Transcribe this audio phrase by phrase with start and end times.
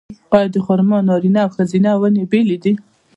[0.35, 2.73] آیا د خرما نارینه او ښځینه ونې بیلې دي؟